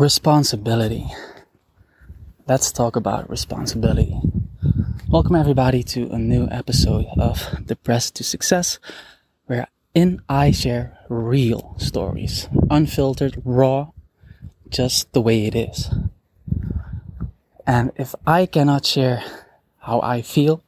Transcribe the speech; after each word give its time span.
Responsibility. 0.00 1.04
Let's 2.48 2.72
talk 2.72 2.96
about 2.96 3.28
responsibility. 3.28 4.18
Welcome, 5.10 5.36
everybody, 5.36 5.82
to 5.92 6.08
a 6.10 6.16
new 6.16 6.48
episode 6.50 7.04
of 7.18 7.66
Depressed 7.66 8.14
to 8.14 8.24
Success, 8.24 8.78
where 9.44 9.66
in 9.92 10.22
I 10.26 10.52
share 10.52 10.96
real 11.10 11.74
stories, 11.76 12.48
unfiltered, 12.70 13.42
raw, 13.44 13.88
just 14.70 15.12
the 15.12 15.20
way 15.20 15.44
it 15.44 15.54
is. 15.54 15.90
And 17.66 17.92
if 17.96 18.14
I 18.26 18.46
cannot 18.46 18.86
share 18.86 19.22
how 19.80 20.00
I 20.00 20.22
feel 20.22 20.62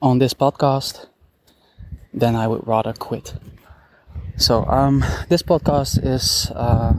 on 0.00 0.18
this 0.18 0.32
podcast, 0.32 1.08
then 2.14 2.34
I 2.34 2.46
would 2.46 2.66
rather 2.66 2.94
quit. 2.94 3.34
So, 4.38 4.64
um, 4.66 5.04
this 5.28 5.42
podcast 5.42 5.98
is 6.06 6.52
uh, 6.54 6.94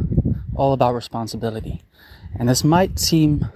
all 0.60 0.74
about 0.74 0.94
responsibility. 0.94 1.82
And 2.38 2.50
this 2.50 2.64
might 2.64 3.00
seem 3.00 3.48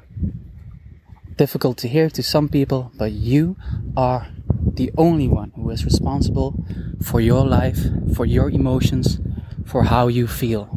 difficult 1.36 1.78
to 1.80 1.88
hear 1.88 2.10
to 2.10 2.24
some 2.24 2.48
people, 2.48 2.92
but 2.98 3.12
you 3.12 3.58
are 3.98 4.28
the 4.74 4.92
only 4.98 5.28
one 5.28 5.52
who 5.56 5.70
is 5.70 5.84
responsible 5.84 6.56
for 7.04 7.20
your 7.20 7.46
life, 7.46 7.80
for 8.16 8.26
your 8.26 8.50
emotions, 8.50 9.20
for 9.66 9.84
how 9.84 10.08
you 10.08 10.28
feel. 10.28 10.70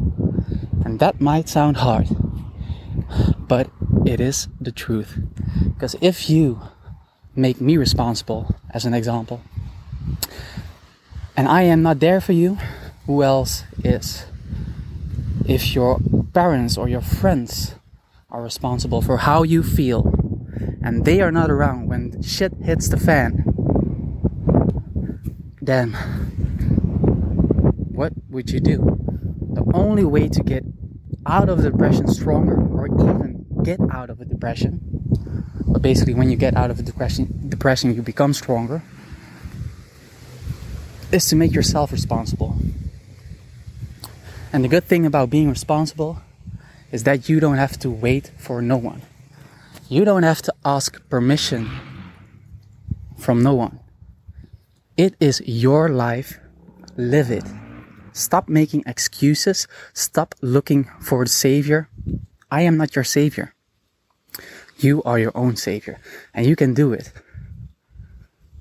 And 0.83 0.99
that 0.99 1.21
might 1.21 1.47
sound 1.47 1.77
hard, 1.77 2.07
but 3.39 3.69
it 4.05 4.19
is 4.19 4.49
the 4.59 4.71
truth. 4.71 5.17
Because 5.73 5.95
if 6.01 6.29
you 6.29 6.61
make 7.35 7.61
me 7.61 7.77
responsible, 7.77 8.53
as 8.71 8.85
an 8.85 8.93
example, 8.93 9.41
and 11.37 11.47
I 11.47 11.63
am 11.63 11.81
not 11.83 11.99
there 11.99 12.19
for 12.19 12.33
you, 12.33 12.57
who 13.05 13.23
else 13.23 13.63
is? 13.83 14.25
If 15.47 15.73
your 15.73 16.01
parents 16.33 16.77
or 16.77 16.89
your 16.89 16.99
friends 16.99 17.75
are 18.29 18.41
responsible 18.41 19.01
for 19.01 19.15
how 19.15 19.43
you 19.43 19.63
feel 19.63 20.13
and 20.83 21.05
they 21.05 21.21
are 21.21 21.31
not 21.31 21.49
around 21.49 21.87
when 21.87 22.21
shit 22.21 22.53
hits 22.61 22.89
the 22.89 22.97
fan, 22.97 23.45
then 25.61 25.93
what 27.93 28.11
would 28.29 28.49
you 28.49 28.59
do? 28.59 28.77
The 29.53 29.63
only 29.73 30.03
way 30.03 30.27
to 30.27 30.43
get 30.43 30.65
out 31.25 31.47
of 31.47 31.61
depression 31.61 32.09
stronger 32.09 32.55
or 32.55 32.87
even 32.87 33.45
get 33.63 33.79
out 33.89 34.09
of 34.09 34.19
a 34.19 34.25
depression, 34.25 34.81
but 35.65 35.81
basically 35.81 36.13
when 36.13 36.29
you 36.29 36.35
get 36.35 36.57
out 36.57 36.71
of 36.71 36.79
a 36.79 36.83
depression, 36.83 37.47
depression 37.47 37.95
you 37.95 38.01
become 38.01 38.33
stronger, 38.33 38.83
is 41.13 41.25
to 41.29 41.37
make 41.37 41.53
yourself 41.53 41.93
responsible. 41.93 42.56
And 44.53 44.63
the 44.63 44.67
good 44.67 44.85
thing 44.85 45.05
about 45.05 45.29
being 45.29 45.49
responsible 45.49 46.21
is 46.91 47.03
that 47.03 47.27
you 47.27 47.39
don't 47.39 47.57
have 47.57 47.77
to 47.79 47.89
wait 47.89 48.31
for 48.37 48.61
no 48.61 48.77
one. 48.77 49.01
You 49.89 50.05
don't 50.05 50.23
have 50.23 50.41
to 50.43 50.53
ask 50.63 51.01
permission 51.09 51.69
from 53.17 53.43
no 53.43 53.53
one. 53.53 53.79
It 54.95 55.15
is 55.19 55.41
your 55.45 55.89
life. 55.89 56.39
Live 56.95 57.29
it. 57.29 57.43
Stop 58.13 58.49
making 58.49 58.83
excuses. 58.87 59.67
Stop 59.93 60.33
looking 60.41 60.85
for 60.99 61.23
the 61.25 61.29
savior. 61.29 61.89
I 62.49 62.61
am 62.61 62.77
not 62.77 62.95
your 62.95 63.03
savior. 63.03 63.53
You 64.79 65.03
are 65.03 65.19
your 65.19 65.31
own 65.35 65.55
savior 65.55 65.99
and 66.33 66.45
you 66.45 66.55
can 66.55 66.73
do 66.73 66.93
it. 66.93 67.11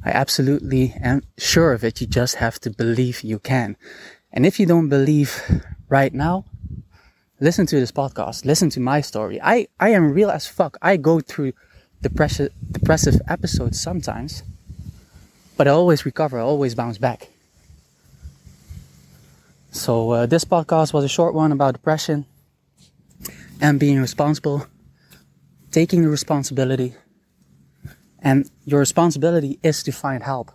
I 0.04 0.10
absolutely 0.10 0.94
am 1.02 1.22
sure 1.38 1.72
of 1.72 1.84
it. 1.84 2.00
You 2.00 2.06
just 2.06 2.36
have 2.36 2.58
to 2.60 2.70
believe 2.70 3.22
you 3.22 3.38
can. 3.38 3.76
And 4.32 4.46
if 4.46 4.60
you 4.60 4.66
don't 4.66 4.88
believe 4.88 5.42
right 5.88 6.12
now, 6.12 6.44
listen 7.40 7.66
to 7.66 7.80
this 7.80 7.92
podcast, 7.92 8.44
listen 8.44 8.70
to 8.70 8.80
my 8.80 9.00
story. 9.00 9.40
I, 9.42 9.68
I 9.78 9.90
am 9.90 10.12
real 10.12 10.30
as 10.30 10.46
fuck. 10.46 10.76
I 10.82 10.96
go 10.96 11.20
through 11.20 11.52
depressive, 12.02 12.52
depressive 12.70 13.20
episodes 13.28 13.80
sometimes, 13.80 14.42
but 15.56 15.68
I 15.68 15.70
always 15.70 16.04
recover, 16.04 16.38
I 16.38 16.42
always 16.42 16.74
bounce 16.74 16.98
back. 16.98 17.28
So, 19.70 20.10
uh, 20.10 20.26
this 20.26 20.44
podcast 20.44 20.92
was 20.92 21.04
a 21.04 21.08
short 21.08 21.34
one 21.34 21.52
about 21.52 21.74
depression 21.74 22.24
and 23.60 23.78
being 23.78 24.00
responsible, 24.00 24.66
taking 25.70 26.02
the 26.02 26.08
responsibility. 26.08 26.94
And 28.20 28.50
your 28.64 28.80
responsibility 28.80 29.58
is 29.62 29.82
to 29.84 29.92
find 29.92 30.22
help. 30.22 30.50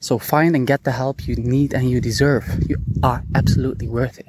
So 0.00 0.18
find 0.18 0.56
and 0.56 0.66
get 0.66 0.84
the 0.84 0.92
help 0.92 1.26
you 1.28 1.36
need 1.36 1.74
and 1.74 1.88
you 1.88 2.00
deserve. 2.00 2.44
You 2.66 2.76
are 3.02 3.22
absolutely 3.34 3.86
worth 3.86 4.18
it. 4.18 4.28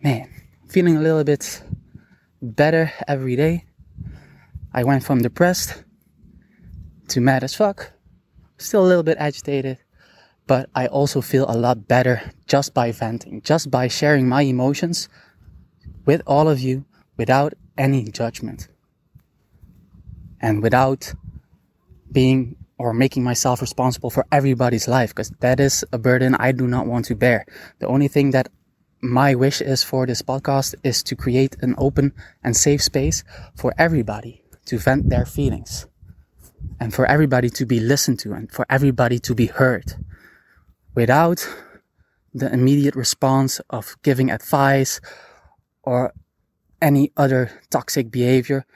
Man, 0.00 0.30
feeling 0.68 0.96
a 0.96 1.00
little 1.00 1.24
bit 1.24 1.60
better 2.40 2.92
every 3.08 3.34
day. 3.34 3.64
I 4.72 4.84
went 4.84 5.02
from 5.02 5.22
depressed 5.22 5.82
to 7.08 7.20
mad 7.20 7.42
as 7.42 7.56
fuck. 7.56 7.90
Still 8.58 8.84
a 8.84 8.86
little 8.86 9.02
bit 9.02 9.16
agitated, 9.18 9.78
but 10.46 10.70
I 10.72 10.86
also 10.86 11.20
feel 11.20 11.46
a 11.48 11.58
lot 11.58 11.88
better 11.88 12.30
just 12.46 12.74
by 12.74 12.92
venting, 12.92 13.42
just 13.42 13.72
by 13.72 13.88
sharing 13.88 14.28
my 14.28 14.42
emotions 14.42 15.08
with 16.06 16.22
all 16.28 16.48
of 16.48 16.60
you 16.60 16.84
without 17.16 17.54
any 17.76 18.04
judgment 18.04 18.68
and 20.40 20.62
without 20.62 21.12
being 22.12 22.54
or 22.78 22.94
making 22.94 23.24
myself 23.24 23.60
responsible 23.60 24.10
for 24.10 24.24
everybody's 24.30 24.86
life 24.86 25.10
because 25.10 25.30
that 25.40 25.58
is 25.58 25.84
a 25.92 25.98
burden 25.98 26.36
I 26.36 26.52
do 26.52 26.68
not 26.68 26.86
want 26.86 27.06
to 27.06 27.16
bear. 27.16 27.44
The 27.80 27.88
only 27.88 28.06
thing 28.06 28.30
that 28.30 28.48
my 29.00 29.34
wish 29.34 29.60
is 29.60 29.82
for 29.82 30.06
this 30.06 30.22
podcast 30.22 30.74
is 30.82 31.02
to 31.04 31.16
create 31.16 31.56
an 31.60 31.74
open 31.78 32.12
and 32.42 32.56
safe 32.56 32.82
space 32.82 33.24
for 33.56 33.72
everybody 33.78 34.42
to 34.66 34.78
vent 34.78 35.08
their 35.08 35.24
feelings 35.24 35.86
and 36.80 36.92
for 36.92 37.06
everybody 37.06 37.48
to 37.50 37.64
be 37.64 37.80
listened 37.80 38.18
to 38.18 38.32
and 38.32 38.50
for 38.50 38.66
everybody 38.68 39.18
to 39.18 39.34
be 39.34 39.46
heard 39.46 39.94
without 40.94 41.48
the 42.34 42.52
immediate 42.52 42.94
response 42.94 43.60
of 43.70 43.96
giving 44.02 44.30
advice 44.30 45.00
or 45.82 46.12
any 46.82 47.12
other 47.16 47.50
toxic 47.70 48.10
behavior 48.10 48.66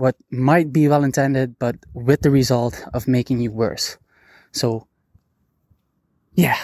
what 0.00 0.16
might 0.30 0.72
be 0.72 0.88
well 0.88 1.04
intended, 1.04 1.58
but 1.58 1.76
with 1.92 2.22
the 2.22 2.30
result 2.30 2.82
of 2.94 3.06
making 3.06 3.40
you 3.40 3.50
worse. 3.50 3.98
So, 4.50 4.86
yeah, 6.34 6.56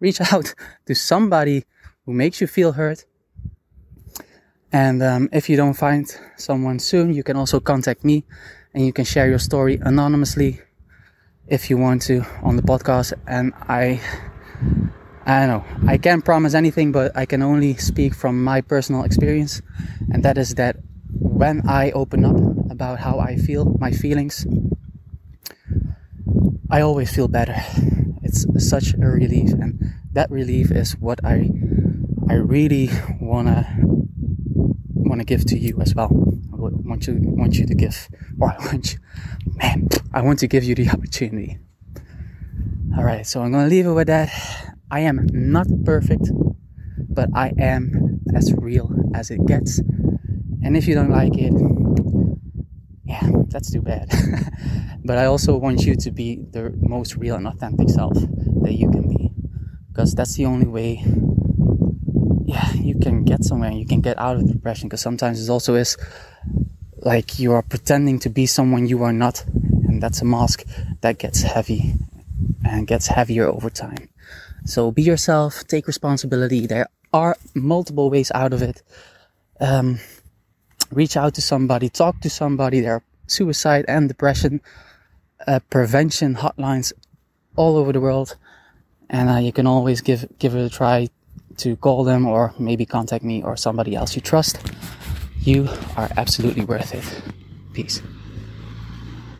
reach 0.00 0.18
out 0.32 0.54
to 0.86 0.94
somebody 0.94 1.66
who 2.06 2.12
makes 2.12 2.40
you 2.40 2.46
feel 2.46 2.72
hurt. 2.72 3.04
And 4.72 5.02
um, 5.02 5.28
if 5.32 5.48
you 5.48 5.56
don't 5.56 5.74
find 5.74 6.06
someone 6.36 6.78
soon, 6.78 7.12
you 7.12 7.22
can 7.22 7.36
also 7.36 7.60
contact 7.60 8.04
me 8.04 8.24
and 8.74 8.86
you 8.86 8.92
can 8.92 9.04
share 9.04 9.28
your 9.28 9.38
story 9.38 9.78
anonymously 9.82 10.60
if 11.48 11.68
you 11.68 11.76
want 11.76 12.02
to 12.02 12.24
on 12.42 12.56
the 12.56 12.62
podcast. 12.62 13.12
And 13.26 13.52
I, 13.68 14.00
I 15.26 15.40
don't 15.40 15.48
know, 15.48 15.64
I 15.90 15.98
can't 15.98 16.24
promise 16.24 16.54
anything, 16.54 16.92
but 16.92 17.16
I 17.16 17.26
can 17.26 17.42
only 17.42 17.74
speak 17.76 18.14
from 18.14 18.42
my 18.42 18.60
personal 18.60 19.02
experience. 19.02 19.60
And 20.12 20.22
that 20.24 20.38
is 20.38 20.54
that 20.54 20.76
when 21.12 21.68
I 21.68 21.90
open 21.90 22.24
up 22.24 22.36
about 22.70 23.00
how 23.00 23.18
I 23.18 23.36
feel, 23.36 23.76
my 23.80 23.90
feelings, 23.90 24.46
I 26.70 26.82
always 26.82 27.12
feel 27.12 27.26
better. 27.26 27.56
It's 28.22 28.46
such 28.68 28.94
a 28.94 28.98
relief, 28.98 29.50
and 29.50 29.92
that 30.12 30.30
relief 30.30 30.70
is 30.70 30.96
what 30.98 31.24
I 31.24 31.50
I 32.30 32.34
really 32.34 32.88
wanna 33.20 33.66
wanna 34.94 35.24
give 35.24 35.44
to 35.46 35.58
you 35.58 35.80
as 35.80 35.96
well. 35.96 36.12
I 36.52 36.56
want 36.56 37.08
you 37.08 37.16
want 37.18 37.58
you 37.58 37.66
to 37.66 37.74
give, 37.74 38.08
or 38.38 38.52
I 38.52 38.66
want 38.66 38.92
you, 38.92 39.00
man, 39.56 39.88
I 40.14 40.22
want 40.22 40.38
to 40.38 40.46
give 40.46 40.62
you 40.62 40.76
the 40.76 40.88
opportunity. 40.90 41.58
All 42.96 43.02
right, 43.02 43.26
so 43.26 43.42
I'm 43.42 43.50
gonna 43.50 43.66
leave 43.66 43.84
it 43.84 43.90
with 43.90 44.06
that. 44.06 44.30
I 44.92 45.00
am 45.00 45.26
not 45.32 45.66
perfect, 45.84 46.30
but 47.08 47.30
I 47.34 47.50
am 47.58 48.20
as 48.32 48.54
real 48.54 48.94
as 49.12 49.32
it 49.32 49.44
gets. 49.46 49.80
And 50.62 50.76
if 50.76 50.86
you 50.86 50.94
don't 50.94 51.10
like 51.10 51.36
it, 51.36 51.52
yeah, 53.06 53.28
that's 53.48 53.72
too 53.72 53.82
bad. 53.82 54.08
but 55.04 55.18
I 55.18 55.24
also 55.24 55.56
want 55.56 55.84
you 55.84 55.96
to 55.96 56.12
be 56.12 56.44
the 56.52 56.72
most 56.78 57.16
real 57.16 57.34
and 57.34 57.48
authentic 57.48 57.90
self 57.90 58.14
that 58.14 58.74
you 58.74 58.88
can 58.88 59.08
be. 59.08 59.32
Because 59.88 60.14
that's 60.14 60.34
the 60.34 60.46
only 60.46 60.68
way, 60.68 61.04
you 62.82 62.98
can 62.98 63.24
get 63.24 63.44
somewhere 63.44 63.70
and 63.70 63.78
you 63.78 63.86
can 63.86 64.00
get 64.00 64.18
out 64.18 64.36
of 64.36 64.46
depression. 64.50 64.88
Because 64.88 65.00
sometimes 65.00 65.42
it 65.42 65.50
also 65.50 65.74
is 65.74 65.96
like 66.96 67.38
you 67.38 67.52
are 67.52 67.62
pretending 67.62 68.18
to 68.20 68.30
be 68.30 68.46
someone 68.46 68.86
you 68.86 69.02
are 69.02 69.12
not. 69.12 69.44
And 69.86 70.02
that's 70.02 70.22
a 70.22 70.24
mask 70.24 70.64
that 71.00 71.18
gets 71.18 71.42
heavy 71.42 71.94
and 72.64 72.86
gets 72.86 73.06
heavier 73.06 73.46
over 73.46 73.70
time. 73.70 74.08
So 74.64 74.90
be 74.90 75.02
yourself, 75.02 75.66
take 75.66 75.86
responsibility. 75.86 76.66
There 76.66 76.88
are 77.12 77.36
multiple 77.54 78.10
ways 78.10 78.30
out 78.34 78.52
of 78.52 78.62
it. 78.62 78.82
Um, 79.60 79.98
reach 80.90 81.16
out 81.16 81.34
to 81.34 81.42
somebody, 81.42 81.88
talk 81.88 82.20
to 82.20 82.30
somebody. 82.30 82.80
There 82.80 82.94
are 82.94 83.02
suicide 83.26 83.84
and 83.88 84.08
depression 84.08 84.60
uh, 85.46 85.60
prevention 85.70 86.36
hotlines 86.36 86.92
all 87.56 87.76
over 87.76 87.92
the 87.92 88.00
world, 88.00 88.36
and 89.08 89.28
uh, 89.28 89.36
you 89.36 89.52
can 89.52 89.66
always 89.66 90.00
give 90.00 90.26
give 90.38 90.54
it 90.54 90.64
a 90.64 90.70
try 90.70 91.08
to 91.58 91.76
call 91.76 92.04
them 92.04 92.26
or 92.26 92.54
maybe 92.58 92.86
contact 92.86 93.24
me 93.24 93.42
or 93.42 93.56
somebody 93.56 93.94
else 93.94 94.14
you 94.14 94.22
trust. 94.22 94.58
You 95.40 95.68
are 95.96 96.08
absolutely 96.16 96.64
worth 96.64 96.94
it. 96.94 97.04
Peace. 97.72 98.02